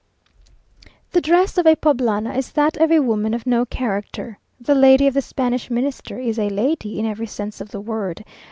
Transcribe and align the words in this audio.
"The 1.11 1.21
dress 1.21 1.59
of 1.59 1.67
a 1.67 1.75
Poblana 1.75 2.35
is 2.35 2.53
that 2.53 2.75
of 2.77 2.91
a 2.91 3.01
woman 3.01 3.35
of 3.35 3.45
no 3.45 3.67
character. 3.67 4.39
The 4.59 4.73
lady 4.73 5.05
of 5.05 5.13
the 5.13 5.21
Spanish 5.21 5.69
Minister 5.69 6.17
is 6.17 6.39
a 6.39 6.49
lady 6.49 6.97
in 6.99 7.05
every 7.05 7.27
sense 7.27 7.61
of 7.61 7.69
the 7.69 7.81
word. 7.81 8.25